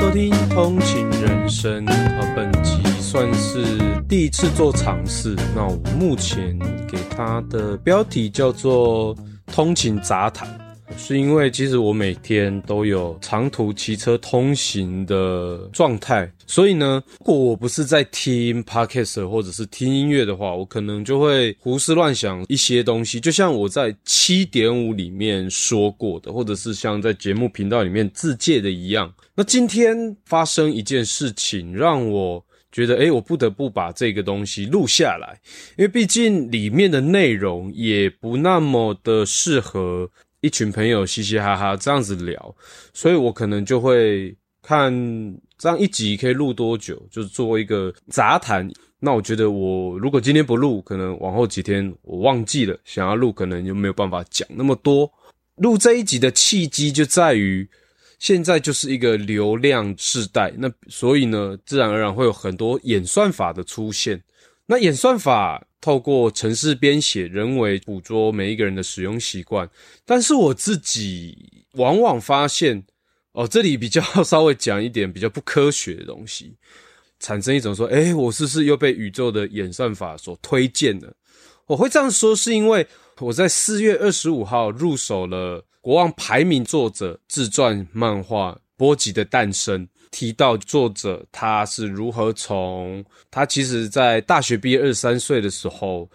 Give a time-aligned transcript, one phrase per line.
[0.00, 3.76] 收听《通勤人生》啊，本集算是
[4.08, 5.36] 第一次做尝试。
[5.54, 6.58] 那我目前
[6.88, 9.14] 给它的标题叫做
[9.52, 10.48] 《通勤杂谈》。
[10.96, 23.18] 是因为其实我每天都有长途骑车通行的状态，所以呢，如果我不是在听 podcast 或者是听音乐的话，我可能就会胡思乱想一些东西。
[23.18, 29.12] 就像我在七点五里面说过的，或者是像在节目频道里面自介的一样。
[29.34, 35.40] 那今天发生一件事情，让我觉得，诶，我不得不把这个东西录下来，
[35.76, 40.08] 因为毕竟里面的内容也不那么的适合。
[40.40, 42.54] 一群朋友嘻嘻哈哈这样子聊，
[42.94, 44.92] 所以我可能就会看
[45.58, 48.70] 这样一集可以录多久，就是做一个杂谈。
[48.98, 55.10] 那我觉得我如果今天不录，可能往后几天我忘记了想要录，可能就没有办法讲那么多。
[55.56, 57.68] 录这一集的契机就在于
[58.18, 64.22] 现在就是一个流量时代，那所以呢，自然而然会有很多演算法的出现。
[64.70, 69.68] 那演算法透过程式编写，人为捕捉每一个人的使用习惯，
[70.06, 72.80] 但是我自己往往发现，
[73.32, 76.54] 哦，这里比较稍微讲一点比较不科学的东西，
[77.18, 81.12] 产生一种说，诶，我是不是又被宇宙的演算法所推荐了？
[81.66, 82.86] 我会这样说，是因为
[83.18, 89.84] 我在四月二十五号入手了国王排名作者自传漫画《波吉的诞生》。
[90.10, 96.08] 提到作者他是如何从他其实在大学毕业二十三岁的时候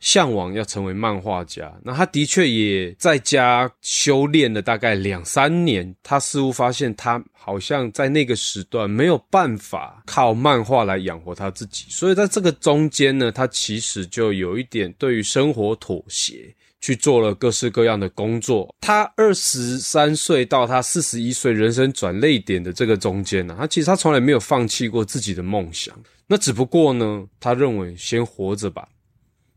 [0.00, 16.52] 向往要成为漫画家，那他的确也在家修炼了大概两三年，他似乎发现他好像在那个时段没有办法靠漫画来养活他自己，所以在这个中间呢，他其实就有一点对于生活妥协。
[16.82, 18.68] 去做了各式各样的工作。
[18.82, 25.94] 他二十三岁到他四十一岁人生转泪点的这个中间呢，他其实他从来没有放弃过自己的梦想。
[26.26, 28.86] 那只不过呢，他认为先活着吧。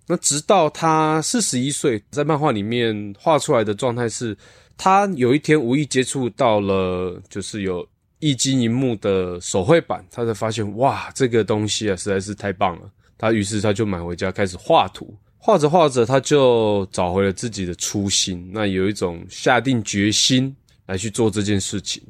[0.08, 4.38] 那直到他四十一岁，在漫画里面画出来的状态是，
[4.78, 7.88] 他有一天无意接触到了，就是有
[8.20, 12.92] 液晶萤幕的手绘版，他才发现哇，这个东西啊实在是太棒了。
[13.18, 15.12] 他于是他就买回家开始画图。
[15.46, 18.50] 画着画着，他就找回了自己的初心。
[18.52, 20.52] 那有一种下定决心
[20.88, 22.02] 来去做这件事情。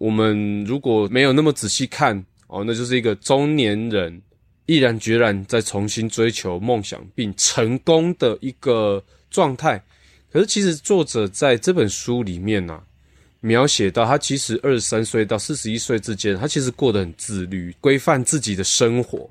[0.00, 4.20] 我们如果没有那么仔细看哦，那就是一个中年人
[4.66, 9.80] 毅然决然在重新追求梦想并成功的一个状态。
[10.32, 12.82] 可是，其实作者在这本书里面呢、啊，
[13.38, 19.30] 描写到他其实二十三岁到四十一岁之间，他其实过得很自律，规范自己的生活。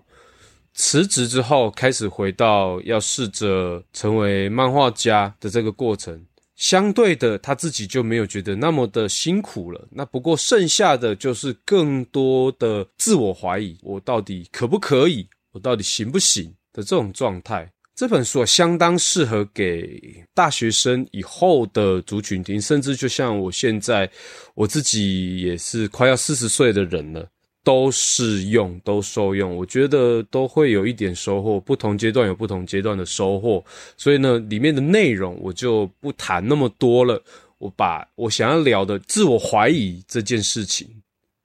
[0.74, 6.25] 辞职之后，开始回到要试着成为漫画家的这个过程，
[6.56, 9.88] 相对的，他自己就没有觉得那么的辛苦了。
[9.91, 15.28] 那不过剩下的就是更多的自我怀疑：我到底可不可以？
[15.52, 16.53] 我到底行不行？
[16.72, 17.69] 的这种状态。
[17.96, 24.09] 这本书，相当适合给大学生以后的族群听，甚至就像我现在，
[24.56, 27.28] 我自己也是快要四十岁的人了。
[27.69, 31.59] 都适用，都受用，我觉得都会有一点收获。
[31.59, 33.63] 不同阶段有不同阶段的收获，
[33.96, 37.22] 所以呢，里面的内容我就不谈那么多了。
[37.59, 40.90] 我把我想要聊的自我怀疑这件事情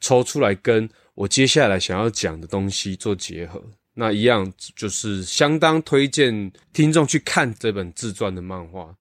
[0.01, 3.63] 抽出来，跟我接下来想要讲的东西做结合。
[3.93, 8.97] 那一样就是相当推荐听众去看这本自传的漫画。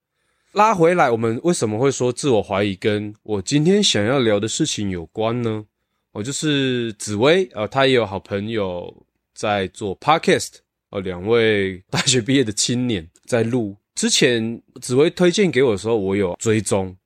[0.52, 5.64] 拉回来，我们为什么会说自我怀疑跟我今天想要聊的事情有关呢？
[6.14, 9.04] 我就是紫薇，呃，他也有好朋友
[9.34, 10.50] 在做 podcast，
[10.90, 13.76] 呃，两位大学毕业的青年在录。
[13.96, 16.96] 之前紫薇推荐给我的时候，我有追踪，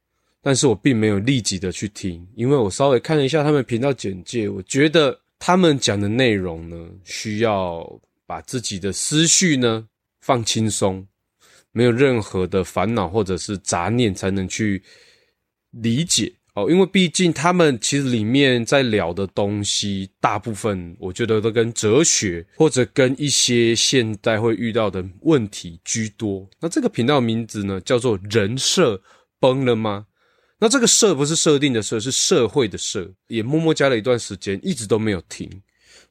[0.43, 7.91] 但是我并没有立即的去听，因为我稍微看了一下他们频道简介，我觉得他们讲的内容呢，需要
[8.27, 9.89] 把自己的思绪呢
[10.21, 11.07] 放轻松，
[11.73, 14.83] 没有任何的烦恼或者是杂念，才能去
[15.71, 16.31] 理解。
[16.59, 26.49] 哦，因为毕竟他们其实里面在聊的东西，大部分我觉得都跟哲学或者跟一些现代会遇到的问题居多。
[26.61, 29.01] 那这个频道名字呢，叫做“人设
[29.39, 30.07] 崩了吗？”
[30.59, 33.09] 那这个“设”不是设定的“设”，是社会的“社”。
[33.29, 35.49] 也默默加了一段时间，一直都没有停。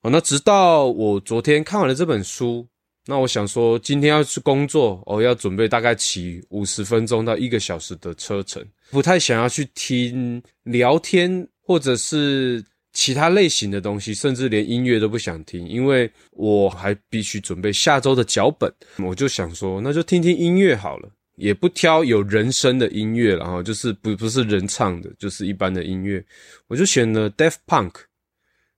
[0.01, 2.67] 哦，那直到我昨天看完了这本书。
[3.07, 8.61] 那我想说，今天要去工作，我、哦、要准备大概骑五十分钟到一个小时的车程，
[8.91, 12.61] 不太想要去听聊天或者是
[12.91, 18.69] 其他类型的东西，甚至连音乐都不想听，因为我还必须准备下周的脚本。
[18.97, 26.21] 我就想说，那就听听音乐好了，也不挑有人声的音乐，然后就是不不是人唱的，就是一般的音乐。
[26.67, 27.93] 我就选了 Deaf Punk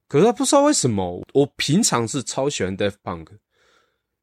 [0.08, 3.28] 可是他不知道为什么，我平常是超喜欢 Deaf Punk，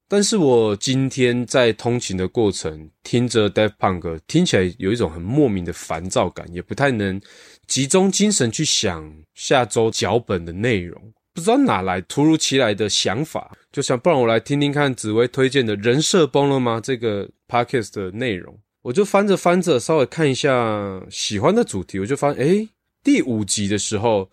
[0.08, 7.20] 但是我今天在通勤的过程听着 Daft Punk，听起来有一种很莫名的烦躁感，也不太能
[7.66, 16.80] 集中精神去想下周脚本的内容，不知道哪来突如其来的想法，就想不然我来听听看紫薇推荐的人设崩了吗？
[16.82, 22.68] 这个 Podcast 的内容，我就翻着翻着稍微看一下喜欢的主题，我就发现，诶，
[23.02, 24.30] 第五集的时候。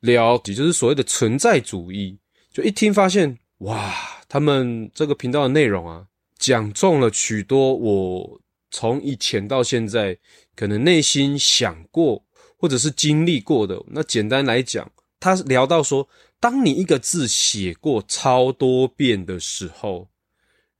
[0.00, 2.16] 聊，也就是所谓的存在主义，
[2.52, 3.92] 就一听发现，哇，
[4.28, 6.06] 他们这个频道的内容啊，
[6.38, 8.40] 讲中了许多我
[8.70, 10.18] 从以前到现在
[10.54, 12.22] 可能内心想过
[12.56, 13.80] 或者是经历过的。
[13.88, 14.90] 那简单来讲，
[15.20, 16.08] 他聊到说，
[16.40, 20.08] 当你一个字写过超多遍的时候，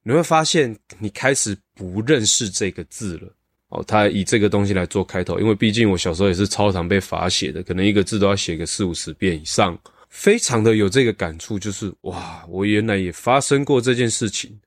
[0.03, 3.33] 你会发现你开始不认识这个字了。
[3.69, 9.77] 哦，他以这个东西来做开头，因为毕竟我小时候也是超常被罚写的，可能一个字都要写个四五十遍以上，
[10.09, 14.59] 非常的有这个感触，就是哇，我原来也发生过这件事情，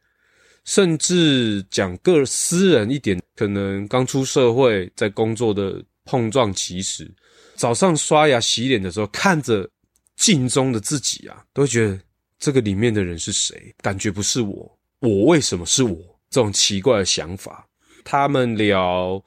[0.66, 7.12] 甚至讲个私人一点，可能刚出社会，在工作的碰撞期时，
[7.56, 9.70] 早上刷牙洗脸的时候，看着
[10.16, 12.00] 镜中的自己啊，都会觉得
[12.38, 13.74] 这个里面的人是谁？
[13.82, 15.98] 感觉不是我，我为什么是我？
[16.30, 17.66] 这种奇怪的想法。
[18.04, 19.24] 他们聊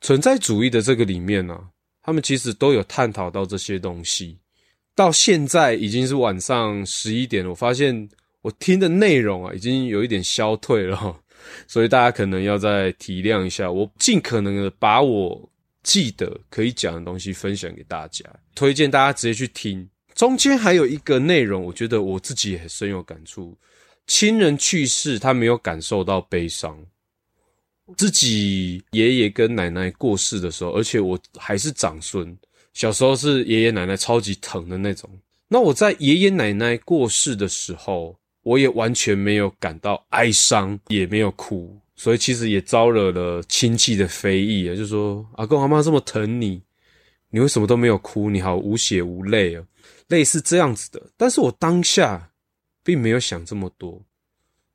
[0.00, 1.58] 存在主义的这个里面呢、
[2.02, 4.38] 他们其实都有探讨到这些东西。
[4.94, 8.08] 到现在已经是晚上十一点了，我发现
[8.42, 11.20] 我听的内容啊，已经有一点消退了，
[11.66, 13.70] 所以大家可能要再体谅一下。
[13.70, 15.50] 我尽可能的把我
[15.82, 18.24] 记得可以讲的东西分享给大家，
[18.54, 19.88] 推荐大家直接去听。
[20.14, 23.58] 中间还有一个内容，我觉得我自己也深有感触：
[24.06, 26.78] 亲人去世，他没有感受到悲伤。
[27.96, 32.34] 自己爷爷跟奶奶过世的时候，而且我还是长孙，
[32.74, 35.08] 小时候是爷爷奶奶超级疼的那种。
[35.48, 46.60] 那我在爷爷奶奶过世的时候，我也完全没有感到哀伤，也没有哭，所以其实也招惹了亲戚的非议啊，就说阿公阿妈这么疼你，
[47.30, 48.28] 你为什么都没有哭？
[48.28, 49.64] 你好无血无泪啊，
[50.08, 51.00] 类似这样子的。
[51.16, 52.30] 但是我当下
[52.82, 54.04] 并没有想这么多，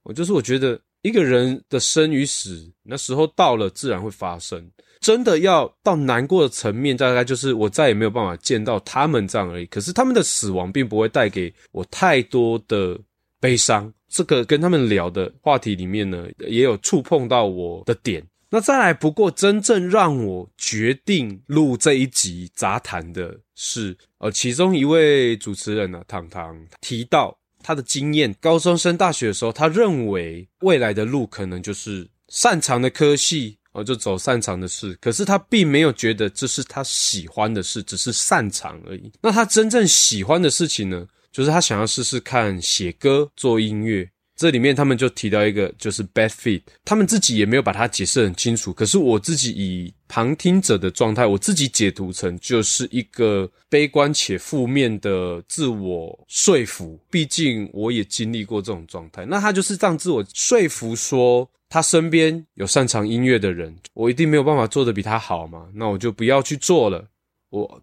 [0.03, 0.81] 我就是我觉得。
[1.01, 4.69] 一个人的生与死，那时候到了，自然会发生。
[4.99, 9.65] 真的要到难过的层面，大概就是我再也没有办法见到他们这样而已。
[9.67, 12.99] 可是他们的死亡并不会带给我太多的
[13.39, 13.91] 悲伤。
[14.07, 18.23] 这个跟他们聊的话题里面呢，也有触碰到我的点。
[18.49, 27.37] 那再来，不过真正让我决定录这一集杂谈的是，呃，其中一位主持人呢，糖糖提到。
[27.61, 34.97] 他的经验，高中升大学的时候，他认为未来的路可能就是擅长的科系，哦，就走擅长的事。
[34.99, 39.11] 可是他并没有觉得这是他喜欢的事，只是擅长而已。
[39.21, 41.07] 那他真正喜欢的事情呢？
[41.31, 44.09] 就是他想要试试看写歌、做音乐。
[44.35, 48.73] 这里面他们就提到一个，就是 bad fit，他们自己也没有把它解释很清楚。
[48.73, 56.97] 可是我自己以旁听者的状态，我自己解读成就是一个悲观且负面的自我说服。
[57.11, 67.07] 毕竟我也经历过这种状态，那他就是这样自我说服说，他身边有擅长音乐的人，我一定没有办法做得比他好嘛，那我就不要去做了，
[67.51, 67.81] 我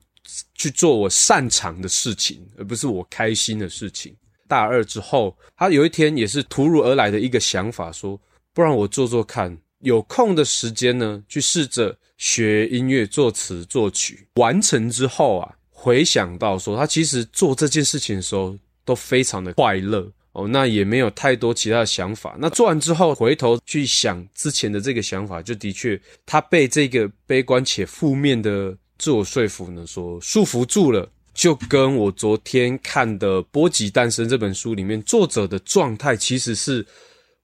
[0.54, 4.14] 去做我擅长的事情，而不是我开心的事情。
[4.48, 8.20] 大二之后，他有一天也是突如而来的一个想法，说
[8.52, 14.26] ：“不然我做做看，有空的时间呢，去试着学音乐、作词、作曲。
[14.34, 22.36] 完成之后啊，回想到说，他其实做这件事情的时候都非常的快乐哦，那也没有太多其他的想法。
[22.38, 36.84] 那做完之后，回头去想之前的这个想法，就的确他被这个悲观且负面的自我说服呢，所束缚住了。”就跟我昨天看的《波吉诞生》这本书里面作者的状态其实是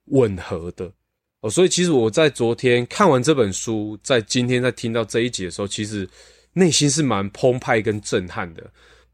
[0.05, 0.91] 吻合的
[1.41, 6.09] 哦，所以其实我在昨天看完这本书，在今天在听到这一集的时候，其实
[6.53, 8.63] 内心是蛮澎湃跟震撼的。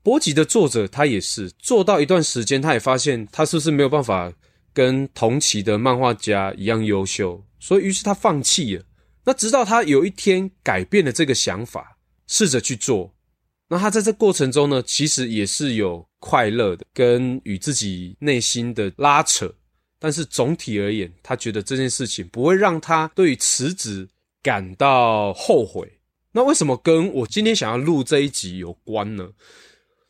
[0.09, 4.33] 波吉的作者他也是做到一段时间，他也发现他是不是没有办法
[4.73, 8.83] 跟同期的漫画家一样优秀，所以于是他放弃了。
[9.23, 13.13] 那直到他有一天改变了这个想法，试着去做。
[13.67, 19.53] 那他在这过程中呢，其实也是有快乐的，跟与自己内心的拉扯。
[19.99, 24.09] 但是总体而言，他觉得这件事情不会让他对于辞职
[24.41, 25.87] 感到后悔。
[26.31, 29.29] 那为什么跟我今天想要录这一集有关呢？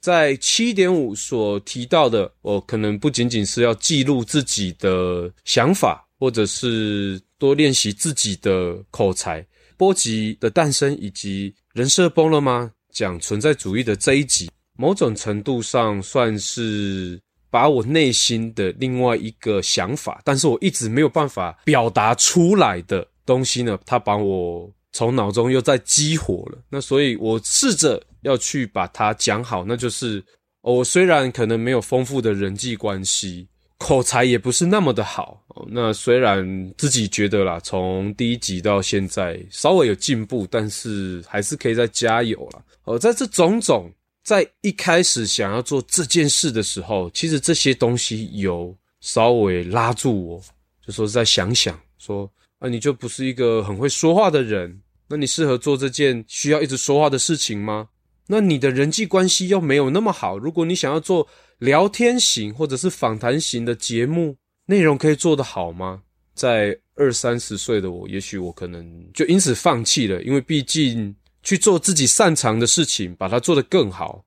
[0.02, 9.46] 在七点五所提到的，我可能不仅仅是要记录自己的想法，或者是多练习自己的口才。
[9.76, 12.72] 波及的诞生以及人设崩了吗？
[12.92, 17.18] 讲存在主义的这一集，某种程度上算是
[17.50, 26.58] 把我内心的另外一个想法，但是我一直没有办法表达出来的东西呢，他把我从脑中又再激活了。
[26.70, 30.24] 那所以我试着要去把它讲好，那就是
[30.62, 33.48] 我虽然可能没有丰富的人际关系。
[33.82, 36.46] 口才也不是那么的好，那虽然
[36.78, 42.62] 自己觉得啦，从第一集到现在稍微有进步，但是还是可以再加油啦。
[42.84, 43.90] 哦，在这种种，
[44.22, 50.42] 在一开始想要做这件事的时候，其实这些东西有稍微拉住我，
[50.86, 57.88] 就说再想想，说啊，你就不是一个很会说话的人，那你适合做这件需要一直说话的事情吗？
[58.32, 64.36] 那你的人际关系又没有那么好，如果你想要做聊天型或者是访谈型的节目，
[64.68, 66.04] 内容可以做得好吗？
[66.36, 74.24] 在二三十岁的我，也许我可能就因此放弃了，因为毕竟去做自己擅长的事情，把它做得更好，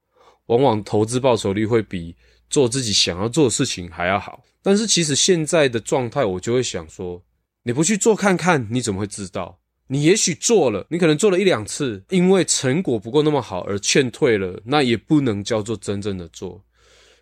[0.47, 2.17] 往往投资报酬率会比
[2.51, 4.43] 做自己想要做的事情还要好。
[4.63, 7.23] 但是其实现在的状态，我就会想说，
[7.63, 9.61] 你不去做看看，你怎么会知道？
[9.93, 16.65] 你也许做了，你可能做了一两次，因为成果不够那么好而劝退了，那也不能叫做真正的做，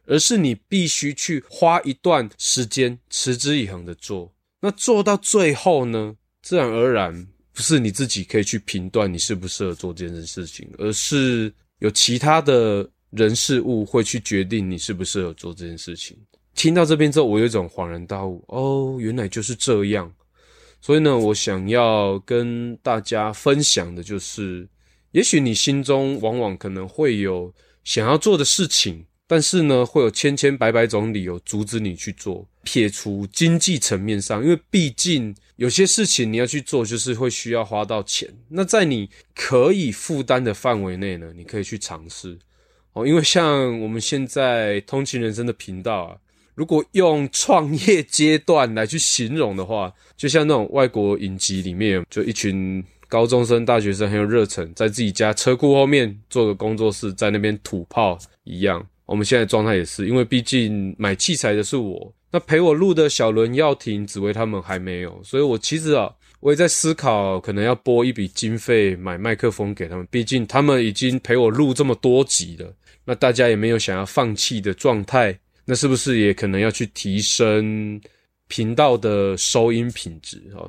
[0.06, 4.32] 而是你必须去花一段时间持之以恒的做。
[4.60, 16.16] 那做到最后呢，自然而然不是你自己可以去评断你适不适合做这件事情，而是有其他的人事物会去决定你适不适合做这件事情。
[16.54, 20.08] 听到这边之后，我有一种恍然大悟，哦，原来就是这样。
[20.82, 24.66] 所以呢，我想要跟大家分享的就是，
[25.12, 27.52] 也许你心中往往可能会有
[27.84, 32.46] 想要做的事情，但是呢，会有千千百百种理由阻止你去做。
[32.62, 38.28] 撇除经济层面上，因为毕竟有些事情你要去做，就是会需要花到钱。
[38.48, 42.38] 那在你可以负担的范围内呢，你可以去尝试。
[42.94, 46.16] 哦，因为像我们现在通勤人生的频道啊。
[46.54, 58.84] 如果用创业阶段来去形容的话，就像那种外国影集里面，就一群高中生、大学生很有热忱，在自己家车库后面做个工作室，在那边土炮一样。
[59.06, 72.72] 我们现在状态也是，因为毕竟买器材的是我，那陪我录的小伦、耀廷、紫薇他们还没有，所以我其实啊，我也在思考，可能要拨一笔经费买麦克风给他们，毕竟他们已经陪我录这么多集了，
[73.04, 75.36] 那大家也没有想要放弃的状态。
[75.70, 78.00] 那是不是也可能要去提升
[78.48, 80.68] 频道的收音品质哦？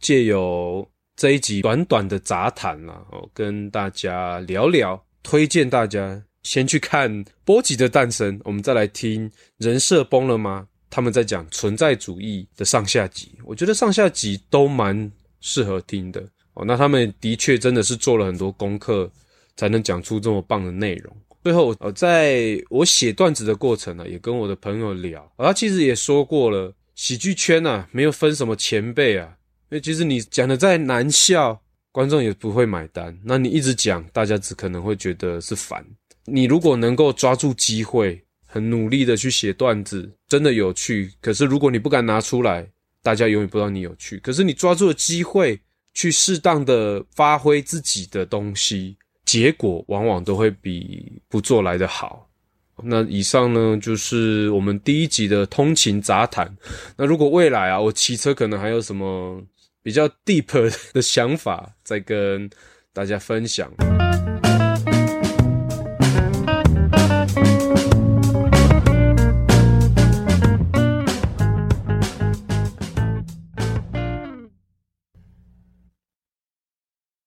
[0.00, 10.66] 借由这一集短短的杂谈啦，哦，跟大家聊聊，推荐大家先去看《波吉的诞生》，我们再来听《人设崩了吗》？
[10.90, 16.20] 他们在讲存在主义的上下集，我觉得上下集都蛮适合听的
[16.54, 16.64] 哦。
[16.64, 19.08] 那他们的确真的是做了很多功课，
[19.54, 21.16] 才能讲出这么棒的内容。
[21.42, 29.36] 最后，呃，在我写段子的过程呢，也跟我的朋友聊，他其实也说过了，喜剧圈啊，没有分什么前辈啊，
[29.70, 33.18] 因为其实你讲的再难笑，观众也不会买单。
[33.24, 35.84] 那你一直讲，大家只可能会觉得是烦。
[36.26, 41.10] 你如果能够抓住机会，很努力的去写段子，真的有趣。
[41.22, 42.68] 可是如果你不敢拿出来，
[43.02, 44.18] 大家永远不知道你有趣。
[44.18, 45.58] 可是你抓住了机会，
[45.94, 48.98] 去适当的发挥自己的东西。
[49.30, 52.28] 结果往往都会比不做来的好。
[52.82, 56.52] 那以上呢，就是我们第一集的通勤杂谈。
[56.96, 59.40] 那如果未来啊，我骑车可能还有什么
[59.84, 62.50] 比较 deep 的想法，再跟
[62.92, 63.70] 大家分享。